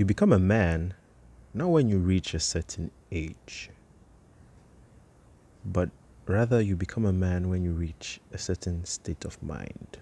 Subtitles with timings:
[0.00, 0.94] You become a man
[1.52, 3.68] not when you reach a certain age,
[5.62, 5.90] but
[6.24, 9.98] rather you become a man when you reach a certain state of mind.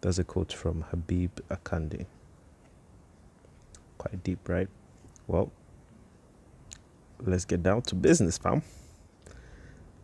[0.00, 2.06] That's a quote from Habeeb Akande.
[3.96, 4.68] Quite deep, right?
[5.28, 5.52] Well,
[7.20, 8.62] let's get down to business, fam.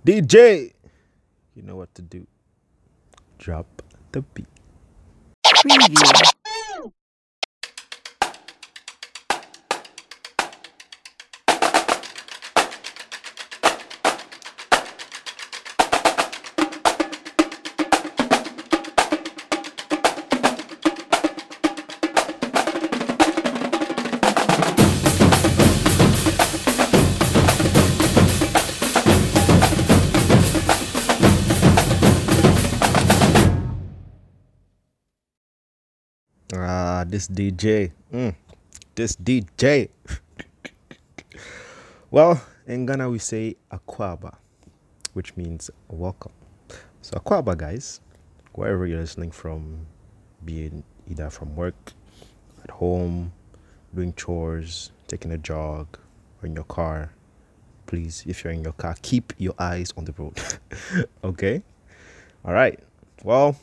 [0.07, 0.75] DJ,
[1.57, 2.25] you know what to do.
[3.37, 3.83] Drop
[4.13, 4.47] the beat.
[5.45, 6.44] Preview.
[37.07, 37.93] This DJ.
[38.13, 38.35] Mm,
[38.95, 39.89] this DJ.
[42.11, 44.37] well, in Ghana we say Akwaba,
[45.13, 46.33] which means welcome.
[47.03, 48.01] So Akwaba, guys,
[48.53, 49.87] wherever you're listening from,
[50.45, 51.93] being either from work,
[52.63, 53.33] at home,
[53.95, 55.99] doing chores, taking a jog,
[56.43, 57.13] or in your car,
[57.87, 60.41] please, if you're in your car, keep your eyes on the road.
[61.25, 61.63] okay?
[62.45, 62.81] All right.
[63.23, 63.57] Well,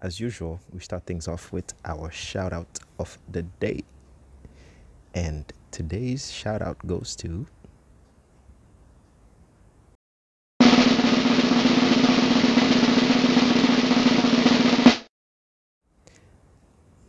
[0.00, 3.82] as usual, we start things off with our shout out of the day.
[5.14, 7.46] And today's shout out goes to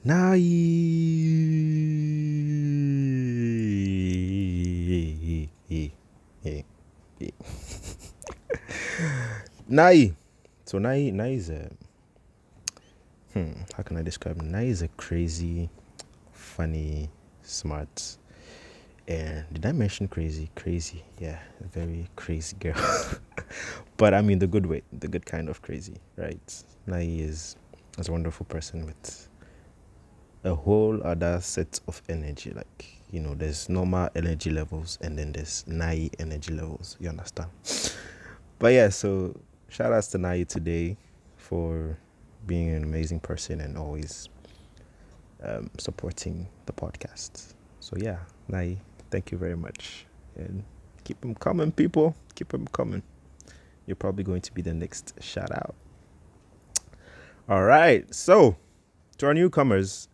[0.04, 0.40] Nai.
[9.68, 10.16] Nai.
[10.66, 11.72] So Nai, Nai is a
[13.34, 14.52] hmm, how can I describe him?
[14.52, 15.70] Nai is a crazy,
[16.32, 17.10] funny,
[17.42, 18.18] smart,
[19.08, 20.50] and did I mention crazy?
[20.56, 21.40] Crazy, yeah,
[21.74, 22.76] very crazy girl.
[23.98, 26.64] but I mean the good way, the good kind of crazy, right?
[26.86, 27.56] Nai is,
[27.98, 29.30] is a wonderful person with
[30.44, 32.52] a whole other set of energy.
[32.52, 36.98] Like, you know, there's normal energy levels and then there's Nai energy levels.
[37.00, 37.50] You understand?
[38.60, 39.40] But yeah, so
[39.70, 40.98] shout outs to Nai today
[41.38, 41.98] for
[42.46, 44.30] being an amazing person and always
[45.44, 47.54] um, supporting the podcast.
[47.80, 48.78] So yeah, Nai,
[49.12, 50.06] thank you very much.
[50.36, 50.64] And
[51.04, 52.16] keep them coming, people.
[52.36, 53.04] Keep them coming.
[53.86, 55.76] You're probably going to be the next shout out.
[57.48, 58.14] All right.
[58.14, 58.56] So,
[59.18, 60.08] to our newcomers,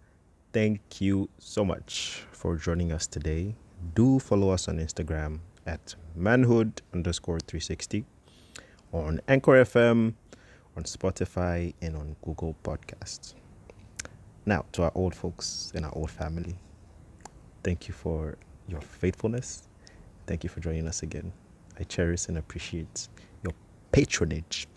[0.53, 3.55] thank you so much for joining us today.
[3.93, 8.05] Do follow us on Instagram at manhood underscore 360,
[8.93, 10.13] on Anchor FM,
[10.75, 13.33] on Spotify, and on Google Podcasts.
[14.45, 16.55] Now, to our old folks and our old family,
[17.63, 18.37] thank you for
[18.67, 19.67] your faithfulness.
[20.27, 21.31] Thank you for joining us again.
[21.79, 23.07] I cherish and appreciate
[23.43, 23.53] your
[23.91, 24.67] patronage.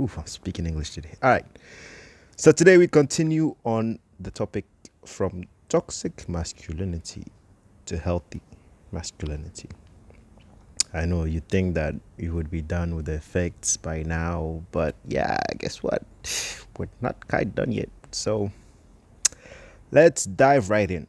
[0.00, 1.14] Ooh, I'm speaking English today.
[1.22, 1.46] All right.
[2.36, 4.64] So today we continue on the topic
[5.04, 7.24] from toxic masculinity
[7.86, 8.40] to healthy
[8.90, 9.68] masculinity.
[10.94, 14.94] I know you think that you would be done with the effects by now, but
[15.06, 16.04] yeah, guess what?
[16.78, 17.88] We're not quite done yet.
[18.12, 18.52] So
[19.90, 21.08] let's dive right in.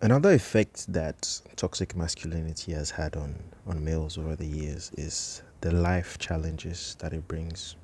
[0.00, 3.34] Another effect that toxic masculinity has had on,
[3.66, 7.76] on males over the years is the life challenges that it brings.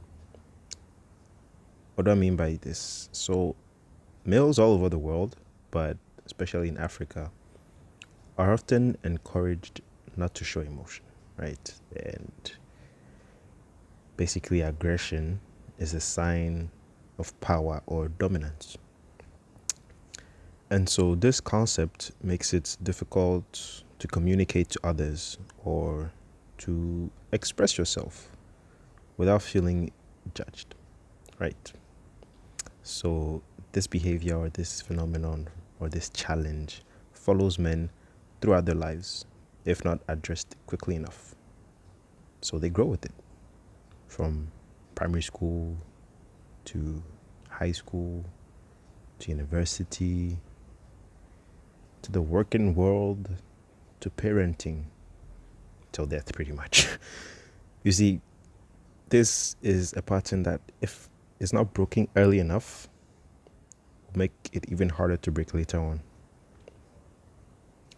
[1.94, 3.08] What do I mean by this?
[3.12, 3.56] So,
[4.24, 5.36] males all over the world,
[5.70, 5.96] but
[6.30, 7.32] especially in Africa,
[8.38, 9.80] are often encouraged
[10.16, 11.04] not to show emotion,
[11.36, 11.74] right?
[11.96, 12.52] And
[14.16, 15.40] basically, aggression
[15.78, 16.70] is a sign
[17.18, 18.76] of power or dominance.
[20.70, 26.12] And so, this concept makes it difficult to communicate to others or
[26.58, 28.30] to express yourself
[29.16, 29.90] without feeling
[30.34, 30.76] judged,
[31.40, 31.72] right?
[32.84, 33.42] So,
[33.72, 35.48] this behavior or this phenomenon
[35.80, 36.82] or this challenge
[37.12, 37.90] follows men
[38.40, 39.24] throughout their lives
[39.64, 41.34] if not addressed quickly enough.
[42.40, 43.12] So, they grow with it
[44.08, 44.50] from
[44.94, 45.76] primary school
[46.66, 47.02] to
[47.48, 48.24] high school
[49.18, 50.38] to university
[52.02, 53.28] to the working world
[54.00, 54.84] to parenting
[55.92, 56.88] till death, pretty much.
[57.82, 58.20] you see,
[59.08, 62.88] this is a pattern that, if it's not broken early enough,
[64.16, 66.00] make it even harder to break later on.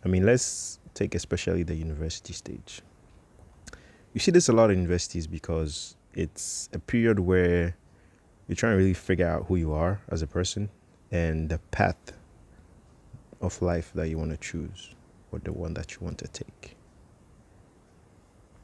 [0.05, 2.83] I mean, let's take especially the university stage.
[4.13, 7.77] You see this a lot in universities because it's a period where
[8.47, 10.69] you're trying to really figure out who you are as a person
[11.11, 12.13] and the path
[13.41, 14.95] of life that you want to choose
[15.31, 16.77] or the one that you want to take.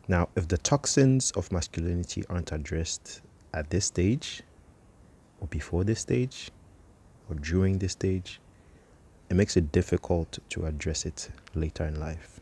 [0.06, 3.21] Now, if the toxins of masculinity aren't addressed
[3.53, 4.43] at this stage,
[5.41, 6.51] or before this stage,
[7.29, 8.41] or during this stage,
[9.29, 12.41] it makes it difficult to address it later in life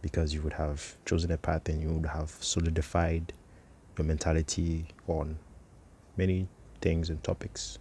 [0.00, 3.32] because you would have chosen a path and you would have solidified
[3.96, 5.38] your mentality on
[6.16, 6.48] many
[6.80, 7.78] things and topics,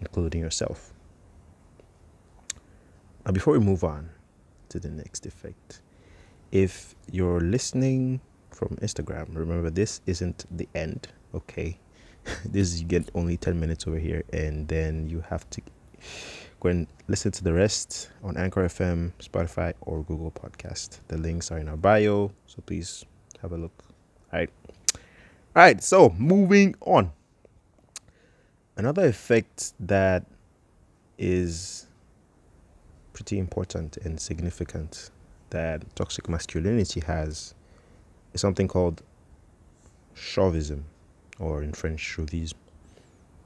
[0.00, 0.92] including yourself.
[3.24, 4.10] Now, before we move on
[4.70, 5.80] to the next effect,
[6.50, 8.20] if you're listening
[8.50, 11.78] from Instagram, remember this isn't the end, okay?
[12.44, 15.60] this is you get only 10 minutes over here, and then you have to
[16.60, 20.98] go and listen to the rest on Anchor FM, Spotify, or Google Podcast.
[21.08, 23.04] The links are in our bio, so please
[23.42, 23.72] have a look.
[24.32, 24.50] All right.
[25.56, 27.12] All right, so moving on.
[28.76, 30.24] Another effect that
[31.18, 31.86] is
[33.12, 35.10] pretty important and significant
[35.50, 37.54] that toxic masculinity has
[38.32, 39.02] is something called
[40.14, 40.84] chauvism,
[41.40, 42.54] or in French, chauvisme.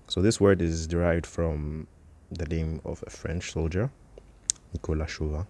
[0.09, 1.87] So this word is derived from
[2.31, 3.91] the name of a French soldier,
[4.73, 5.47] Nicolas Chauvin.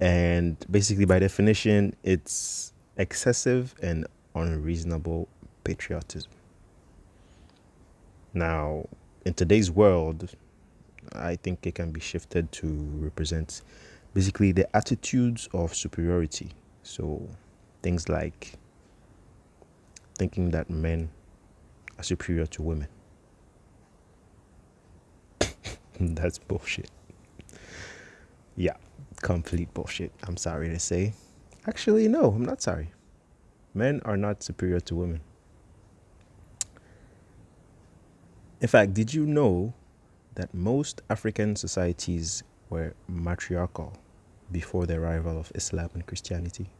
[0.00, 5.28] And basically, by definition, it's excessive and unreasonable
[5.64, 6.30] patriotism.
[8.34, 8.86] Now,
[9.24, 10.30] in today's world,
[11.12, 13.62] I think it can be shifted to represent
[14.14, 16.50] basically the attitudes of superiority.
[16.82, 17.28] So,
[17.82, 18.52] things like
[20.16, 21.10] thinking that men
[21.98, 22.88] are superior to women.
[26.00, 26.90] That's bullshit.
[28.56, 28.76] Yeah,
[29.22, 30.12] complete bullshit.
[30.24, 31.14] I'm sorry to say.
[31.66, 32.92] Actually, no, I'm not sorry.
[33.74, 35.20] Men are not superior to women.
[38.60, 39.74] In fact, did you know
[40.34, 43.92] that most African societies were matriarchal
[44.50, 46.70] before the arrival of Islam and Christianity?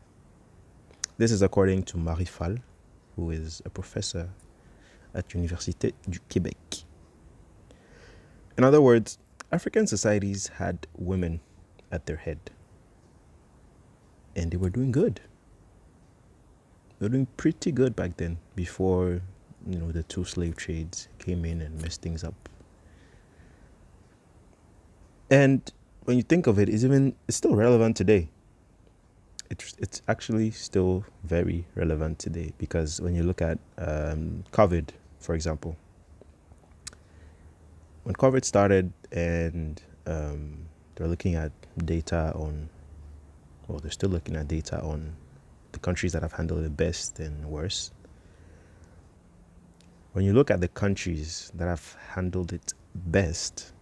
[1.18, 2.56] This is according to Marie Fall,
[3.14, 4.30] who is a professor
[5.14, 6.84] at Université du Québec.
[8.56, 9.18] In other words,
[9.50, 11.40] African societies had women
[11.90, 12.38] at their head.
[14.36, 15.20] And they were doing good.
[16.98, 19.22] They were doing pretty good back then before,
[19.66, 22.48] you know, the two slave trades came in and messed things up.
[25.30, 25.70] And
[26.04, 28.30] when you think of it, it's even it's still relevant today.
[29.50, 35.34] It's it's actually still very relevant today because when you look at um, COVID, for
[35.34, 35.76] example,
[38.04, 41.52] when COVID started and um, they're looking at
[41.84, 42.68] data on,
[43.68, 45.14] well, they're still looking at data on
[45.72, 47.90] the countries that have handled it best and worse.
[50.12, 53.72] When you look at the countries that have handled it best,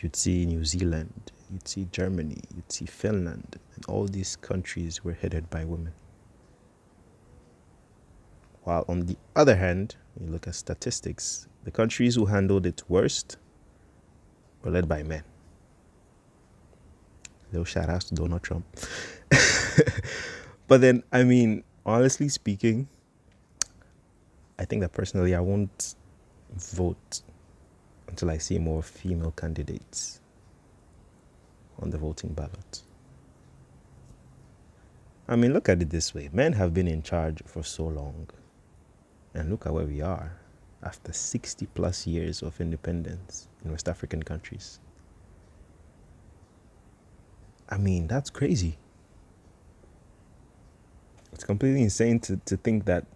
[0.00, 5.12] you'd see New Zealand, you'd see Germany, you'd see Finland, and all these countries were
[5.12, 5.92] headed by women.
[8.64, 13.38] While on the other hand, you look at statistics, the countries who handled it worst
[14.62, 15.22] were led by men.
[17.50, 18.66] Little shout outs to Donald Trump.
[20.66, 22.88] but then, I mean, honestly speaking,
[24.58, 25.94] I think that personally I won't
[26.54, 27.22] vote
[28.08, 30.20] until I see more female candidates
[31.78, 32.82] on the voting ballot.
[35.28, 38.28] I mean, look at it this way men have been in charge for so long,
[39.34, 40.38] and look at where we are
[40.82, 44.80] after 60 plus years of independence in West African countries.
[47.68, 48.78] I mean, that's crazy.
[51.32, 53.06] It's completely insane to, to think that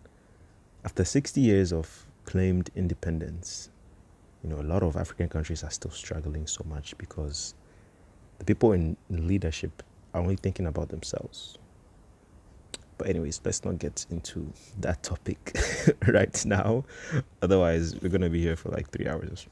[0.84, 3.70] after 60 years of claimed independence,
[4.42, 7.54] you know, a lot of African countries are still struggling so much because
[8.38, 9.82] the people in leadership
[10.14, 11.58] are only thinking about themselves.
[12.98, 15.56] But, anyways, let's not get into that topic
[16.06, 16.84] right now.
[17.40, 19.46] Otherwise, we're going to be here for like three hours.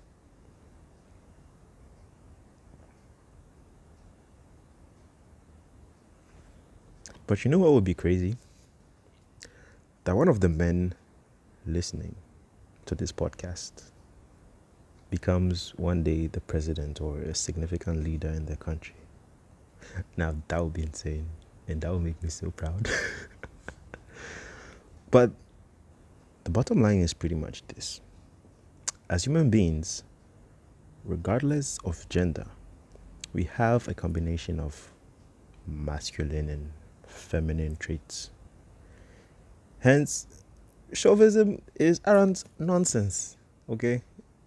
[7.27, 8.37] But you know what would be crazy?
[10.05, 10.95] That one of the men
[11.65, 12.17] listening
[12.87, 13.91] to this podcast
[15.11, 18.95] becomes one day the president or a significant leader in the country.
[20.17, 21.29] Now, that would be insane.
[21.67, 22.89] And that would make me so proud.
[25.11, 25.31] but
[26.45, 28.01] the bottom line is pretty much this
[29.11, 30.05] as human beings,
[31.05, 32.47] regardless of gender,
[33.33, 34.93] we have a combination of
[35.67, 36.71] masculine and
[37.09, 38.31] feminine traits.
[39.81, 40.29] Hence,
[40.93, 43.37] chauvinism is arrant nonsense,
[43.69, 44.03] okay?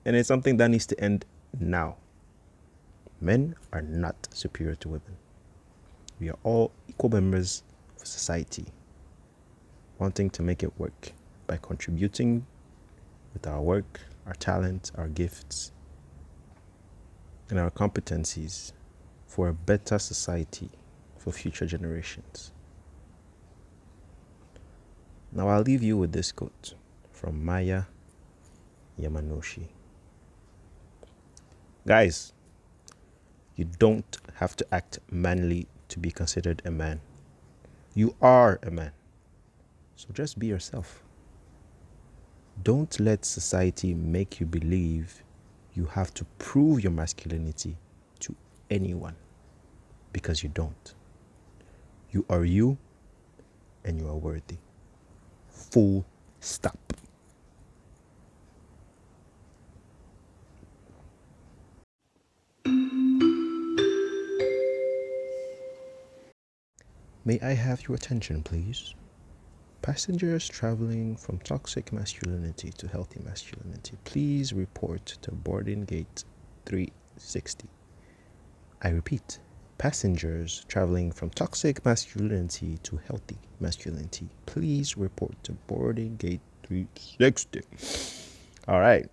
[0.06, 1.26] And it's something that needs to end
[1.60, 1.98] now.
[3.22, 5.18] Men are not superior to women.
[6.20, 7.64] We are all equal members
[8.00, 8.66] of society,
[9.98, 11.14] wanting to make it work
[11.48, 12.46] by contributing
[13.34, 15.72] with our work, our talent, our gifts,
[17.50, 18.74] and our competencies
[19.28, 20.70] for a better society
[21.18, 22.52] for future generations.
[25.32, 26.76] Now, I'll leave you with this quote
[27.12, 27.84] from Maya
[29.00, 29.68] Yamanoshi.
[31.86, 32.32] Guys,
[33.58, 37.02] you don't have to act manly to be considered a man.
[37.94, 38.92] You are a man.
[39.98, 41.04] So just be yourself.
[42.63, 45.24] Don't let society make you believe
[45.74, 47.75] you have to prove your masculinity
[48.20, 48.34] to
[48.70, 49.16] anyone
[50.13, 50.94] because you don't.
[52.12, 52.78] You are you
[53.84, 54.58] and you are worthy.
[55.50, 56.06] Full
[56.40, 56.78] stop.
[67.25, 68.96] May I have your attention, please?
[69.82, 76.25] Passengers traveling from toxic masculinity to healthy masculinity, please report to boarding gate
[76.65, 77.70] 360.
[78.82, 79.39] I repeat,
[79.77, 87.62] passengers traveling from toxic masculinity to healthy masculinity, please report to boarding gate 360.
[88.68, 89.10] All right.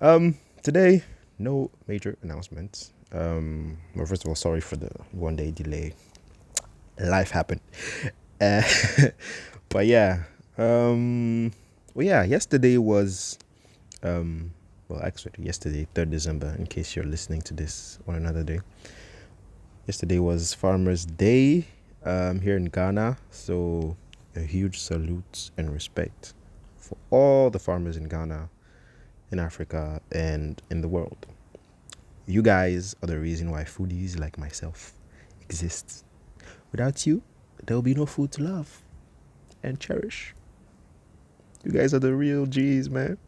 [0.00, 1.04] Um, today,
[1.38, 2.92] no major announcements.
[3.12, 5.94] Um, well, first of all, sorry for the one day delay.
[7.00, 7.60] Life happened.
[8.40, 8.62] Uh,
[9.68, 10.24] but yeah,
[10.58, 11.52] um,
[11.94, 13.38] well, yeah, yesterday was,
[14.02, 14.52] um,
[14.88, 18.60] well, actually, yesterday, 3rd December, in case you're listening to this on another day.
[19.86, 21.66] Yesterday was Farmers' Day
[22.04, 23.18] um, here in Ghana.
[23.30, 23.96] So,
[24.36, 26.34] a huge salute and respect
[26.76, 28.48] for all the farmers in Ghana,
[29.32, 31.26] in Africa, and in the world.
[32.26, 34.92] You guys are the reason why foodies like myself
[35.40, 36.04] exist.
[36.72, 37.22] Without you,
[37.66, 38.82] there will be no food to love
[39.62, 40.34] and cherish.
[41.64, 43.18] You guys are the real G's, man.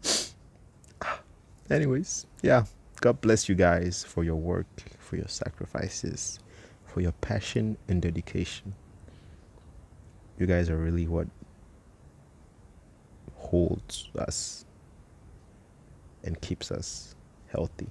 [1.70, 2.64] Anyways, yeah.
[3.00, 4.66] God bless you guys for your work,
[5.00, 6.38] for your sacrifices,
[6.86, 8.74] for your passion and dedication.
[10.38, 11.26] You guys are really what
[13.34, 14.64] holds us
[16.22, 17.16] and keeps us
[17.48, 17.88] healthy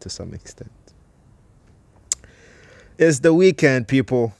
[0.00, 0.70] to some extent.
[2.96, 4.34] It's the weekend, people.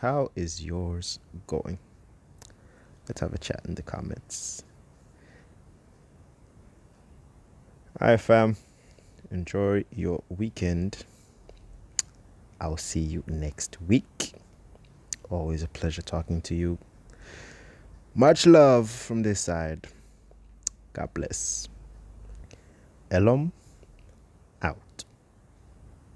[0.00, 1.78] How is yours going?
[3.08, 4.62] Let's have a chat in the comments.
[7.98, 8.58] Hi, fam.
[9.30, 11.06] Enjoy your weekend.
[12.60, 14.34] I'll see you next week.
[15.30, 16.76] Always a pleasure talking to you.
[18.14, 19.86] Much love from this side.
[20.92, 21.68] God bless.
[23.10, 23.50] Elom